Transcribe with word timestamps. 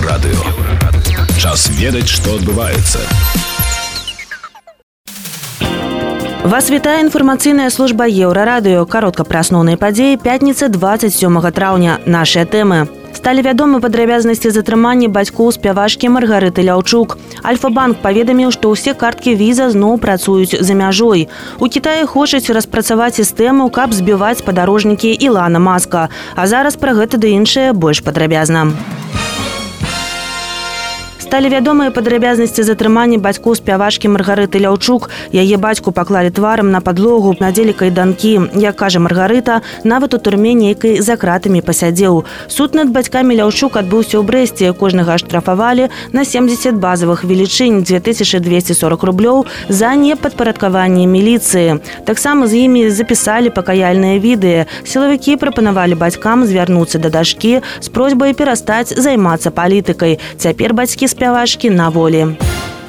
Еўрарадыё. 0.00 0.40
Час 1.36 1.68
ведаць, 1.76 2.08
што 2.08 2.32
адбываецца. 2.40 3.00
Вас 6.44 6.70
вітае 6.72 7.04
інфармацыйная 7.04 7.68
служба 7.68 8.08
еўрарадыё. 8.08 8.86
Каротка 8.88 9.28
пра 9.28 9.44
асноўныя 9.44 9.76
падзеі 9.76 10.16
пятніцы 10.16 10.72
27 10.72 11.52
траўня. 11.52 11.98
Нашыя 12.06 12.48
тэмы. 12.48 12.88
Сталі 13.12 13.44
вядомы 13.44 13.80
падрабязнасці 13.84 14.48
затрымання 14.56 15.12
бацькоў 15.12 15.52
спявашкі 15.52 16.08
маргарыты 16.16 16.64
ляўчук. 16.64 17.18
Альфа-банк 17.44 18.00
паведаміў 18.00 18.56
што 18.56 18.72
ўсе 18.72 18.96
карткі 18.96 19.36
віза 19.36 19.68
зноў 19.68 20.00
працуюць 20.00 20.64
за 20.64 20.72
мяжой. 20.72 21.28
У 21.60 21.68
кітаі 21.68 22.08
хочуць 22.08 22.48
распрацаваць 22.48 23.20
сістэму 23.20 23.68
каб 23.68 23.92
збіваць 23.92 24.40
падарожнікі 24.48 25.12
ілана 25.12 25.60
маска. 25.60 26.08
А 26.40 26.46
зараз 26.48 26.80
пра 26.80 26.96
гэта 26.96 27.20
ды 27.20 27.36
іншае 27.36 27.76
больш 27.76 28.00
падрабязна. 28.00 28.72
у 28.72 28.99
сталі 31.30 31.46
вядомыя 31.46 31.94
падрабязнасці 31.94 32.66
затрымання 32.66 33.22
бацьку 33.22 33.54
спявашкі 33.54 34.10
маргарыты 34.10 34.58
ляўчук. 34.58 35.14
Яе 35.30 35.56
бацьку 35.62 35.94
паклалі 35.94 36.34
тварам 36.34 36.74
на 36.74 36.80
падлогу 36.82 37.36
надзелі 37.38 37.70
кайданкі. 37.70 38.50
Як 38.58 38.74
кажа 38.74 38.98
маргарыта 38.98 39.62
нават 39.86 40.14
у 40.14 40.18
турме 40.18 40.58
нейкай 40.58 40.98
за 40.98 41.14
кратамі 41.14 41.62
пасядзеў. 41.62 42.26
Суд 42.50 42.74
над 42.74 42.90
бацькамі 42.90 43.38
ляўчук 43.38 43.78
адбыўся 43.78 44.18
ў 44.18 44.26
брэсце. 44.26 44.74
Кожнага 44.74 45.22
штрафавалі 45.22 45.86
на 46.10 46.26
70 46.26 46.74
базовых 46.82 47.22
велічынь 47.22 47.86
2240 47.86 49.06
рублёў 49.06 49.46
за 49.70 49.94
непадпарадкаванне 49.94 51.06
міліцыі. 51.06 51.78
Таксама 52.10 52.50
з 52.50 52.66
імі 52.66 52.90
запісалі 52.90 53.54
пакаяльныя 53.54 54.18
відэа. 54.18 54.66
Сілавікі 54.82 55.38
прапанавалі 55.38 55.94
бацькам 55.94 56.42
звярнуцца 56.42 56.98
да 56.98 57.06
дашкі 57.06 57.62
з 57.78 57.86
просьбай 57.86 58.34
перастаць 58.34 58.90
займацца 58.98 59.54
палітыкай. 59.54 60.18
Цяпер 60.34 60.74
бацькі 60.74 61.06
з 61.06 61.19
спявачкі 61.20 61.70
на 61.70 61.88
волі. 61.88 62.26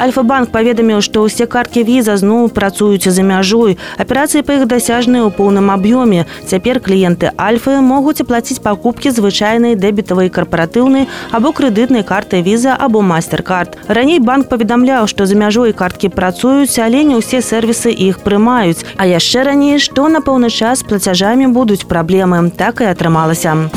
Альфа-банк 0.00 0.48
паведаміў, 0.48 1.04
што 1.04 1.28
ўсе 1.28 1.44
карткі 1.44 1.84
віза 1.84 2.16
зноў 2.16 2.48
працуюць 2.56 3.04
за 3.04 3.20
мяжой. 3.20 3.76
Аперацыі 4.00 4.40
па 4.40 4.56
іх 4.56 4.64
дасяжныя 4.64 5.28
ў 5.28 5.30
поўным 5.36 5.68
аб'ёме. 5.68 6.24
Цяпер 6.48 6.80
кліенты 6.80 7.36
альфы 7.36 7.84
могуць 7.84 8.24
аплаціць 8.24 8.64
пакупкі 8.64 9.12
звычайнай 9.12 9.76
дэбітавай 9.76 10.32
карпаратыўнай 10.32 11.04
або 11.36 11.52
крэдытнай 11.52 12.00
картай 12.00 12.40
віза 12.40 12.72
або 12.72 13.04
мастер-карт. 13.04 13.76
Раней 13.92 14.24
банк 14.24 14.48
паведамляў, 14.48 15.04
што 15.04 15.28
за 15.28 15.36
мяжой 15.36 15.76
карткі 15.76 16.08
працуюць, 16.08 16.80
але 16.80 17.04
не 17.04 17.20
ўсе 17.20 17.44
сервісы 17.44 17.92
іх 17.92 18.24
прымаюць. 18.24 18.88
А 18.96 19.04
яшчэ 19.04 19.44
раней, 19.52 19.76
што 19.76 20.08
на 20.08 20.24
пэўны 20.24 20.48
час 20.48 20.80
плацяжамі 20.80 21.52
будуць 21.52 21.84
праблемы, 21.84 22.48
так 22.56 22.80
і 22.80 22.88
атрымалася. 22.88 23.68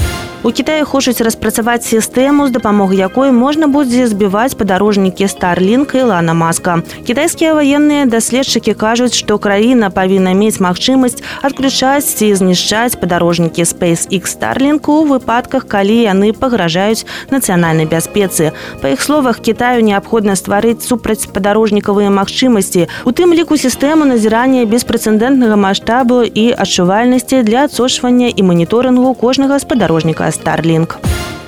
У 0.44 0.52
Китаі 0.52 0.84
хочуць 0.86 1.22
распрацаваць 1.22 1.90
сістэму, 1.90 2.48
з 2.48 2.52
дапамогай 2.54 2.98
якой 2.98 3.32
можна 3.34 3.68
будзе 3.68 4.06
збіваць 4.06 4.54
падарожнікі 4.54 5.28
Старлінг 5.28 5.90
і 5.98 6.02
Лана 6.14 6.34
Маска. 6.38 6.86
Кітайскія 7.08 7.58
ваенныя 7.58 8.06
даследчыкі 8.06 8.78
кажуць, 8.78 9.18
што 9.18 9.42
краіна 9.42 9.90
павінна 9.90 10.38
мець 10.38 10.62
магчымасць 10.62 11.26
адключаць 11.42 12.06
ці 12.06 12.30
знішчаць 12.38 13.02
падарожнікі 13.02 13.66
SpaceX 13.66 14.38
Старлінг 14.38 14.86
у 14.86 15.10
выпадках, 15.10 15.66
калі 15.66 16.06
яны 16.06 16.30
пагражаюць 16.38 17.10
нацыянальнай 17.34 17.90
бяспецы. 17.90 18.54
Па 18.82 18.94
іх 18.94 19.02
словах 19.02 19.42
Кітаю 19.42 19.82
неабходна 19.82 20.38
стварыць 20.38 20.86
супраць 20.86 21.26
падарожнікавыя 21.26 22.14
магчымасці. 22.14 22.86
У 23.10 23.12
тым 23.12 23.34
ліку 23.34 23.58
сістэму 23.58 24.06
назірання 24.06 24.70
беспрэцэдэнтнага 24.70 25.58
маштабу 25.58 26.22
і 26.22 26.54
адчувальнасці 26.54 27.42
для 27.42 27.66
адсочвання 27.66 28.30
і 28.30 28.42
маніторынгу 28.46 29.18
кожнага 29.18 29.58
спадарожніка 29.58 30.27
Starlink. 30.32 30.98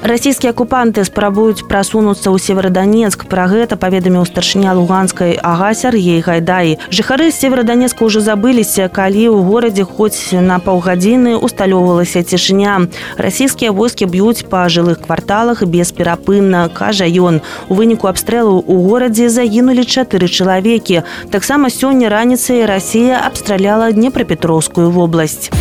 расійскія 0.02 0.54
акупанты 0.56 1.04
спрабуюць 1.04 1.68
прасунуцца 1.68 2.32
ў 2.32 2.40
севераданецк 2.40 3.28
пра 3.28 3.52
гэта 3.52 3.76
паведаміў 3.76 4.24
старшыня 4.24 4.72
луганскай 4.72 5.36
ага 5.44 5.76
Сергей 5.76 6.24
гайдаі 6.24 6.80
жыхары 6.88 7.32
севераданецка 7.36 8.08
ўжо 8.08 8.24
забыліся 8.24 8.88
калі 8.88 9.28
ў 9.28 9.44
горадзе 9.44 9.84
хоць 9.84 10.32
на 10.32 10.64
паўгадзіны 10.64 11.36
усталёўвалася 11.44 12.24
цішыня 12.24 12.88
расійскія 13.20 13.76
войскі 13.76 14.08
б'юць 14.08 14.48
па 14.48 14.64
жылых 14.72 15.04
кварталах 15.04 15.68
бесперапынна 15.68 16.72
кажа 16.72 17.04
ён 17.04 17.44
у 17.68 17.76
выніку 17.76 18.08
абстрэлу 18.08 18.64
у 18.64 18.76
горадзе 18.88 19.28
загінулі 19.28 19.84
чатыры 19.84 20.32
чалавекі 20.32 21.04
таксама 21.28 21.68
сёння 21.68 22.08
раніцай 22.08 22.64
Росія 22.64 23.20
абстраляла 23.20 23.92
днепрапетроўскую 23.92 24.88
вобласць 24.96 25.52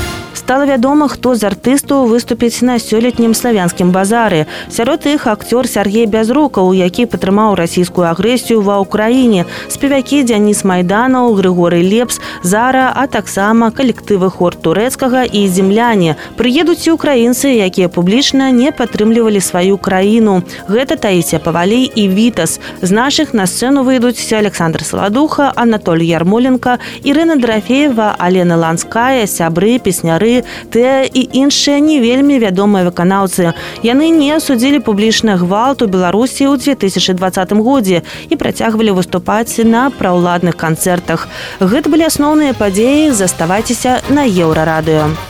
стала 0.49 0.65
вядома 0.65 1.09
хто 1.13 1.35
з 1.37 1.45
артыстаў 1.45 2.09
выступіць 2.09 2.65
на 2.65 2.81
сёлетнім 2.81 3.37
славянскім 3.37 3.93
базары. 3.93 4.47
Сярод 4.73 5.05
іх 5.05 5.27
акцёр 5.29 5.69
Сергей 5.69 6.09
бязрукаў 6.09 6.73
які 6.73 7.05
падтрымаў 7.05 7.53
расійскую 7.53 8.09
агрэсію 8.09 8.65
ва 8.65 8.81
ўкраіне. 8.81 9.45
Спевякі 9.69 10.25
дзяніс 10.25 10.65
майданаў 10.65 11.37
грыгорый 11.37 11.85
лепс 11.85 12.17
зара 12.41 12.89
а 12.97 13.05
таксама 13.13 13.69
калектывы 13.69 14.33
хор 14.33 14.57
турэцкага 14.57 15.29
і 15.29 15.45
земляне. 15.53 16.17
Прыедуць 16.41 16.89
і 16.89 16.97
украінцы 16.97 17.53
якія 17.53 17.93
публічна 17.93 18.49
не 18.49 18.73
падтрымлівалі 18.73 19.45
сваю 19.45 19.77
краіну. 19.77 20.41
Гэта 20.65 20.97
таіся 20.97 21.45
павалей 21.45 21.93
і 21.93 22.09
вітас. 22.09 22.57
З 22.81 22.89
нашых 22.97 23.37
на 23.37 23.45
сцэну 23.45 23.85
выйдуць 23.85 24.33
александр 24.33 24.81
саладуха 24.81 25.53
анатоль 25.53 26.09
ярмоленко 26.09 26.81
Ірына 27.05 27.37
драфеева 27.37 28.17
алена 28.17 28.57
ланская 28.57 29.29
сябры 29.29 29.77
песняры 29.77 30.38
тыя 30.73 31.05
і 31.05 31.23
іншыя 31.33 31.79
не 31.79 32.01
вельмі 32.01 32.39
вядомыя 32.39 32.89
выканаўцы. 32.89 33.55
Яны 33.83 34.11
не 34.11 34.33
асудзілі 34.37 34.81
публічны 34.83 35.37
гвалт 35.39 35.83
у 35.83 35.91
Беларусі 35.91 36.49
ў 36.49 36.57
2020 36.59 37.53
годзе 37.63 38.03
і 38.29 38.35
працягвалі 38.37 38.97
выступаць 38.99 39.61
на 39.65 39.89
праўладных 39.91 40.57
канцэртах. 40.57 41.29
Гэта 41.61 41.91
былі 41.91 42.09
асноўныя 42.09 42.55
падзеі, 42.55 43.11
заставайцеся 43.13 44.01
на 44.09 44.25
еўрарадыё. 44.25 45.28